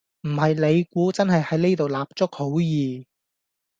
[0.21, 3.05] 唔係你估真係喺呢度立足好易?